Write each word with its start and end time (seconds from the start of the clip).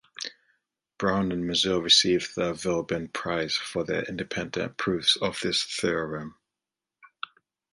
Brown 0.97 1.31
and 1.31 1.45
Mazur 1.45 1.79
received 1.79 2.33
the 2.33 2.53
Veblen 2.53 3.09
Prize 3.09 3.55
for 3.55 3.83
their 3.83 4.01
independent 4.05 4.75
proofs 4.77 5.15
of 5.15 5.39
this 5.43 5.63
theorem. 5.63 6.39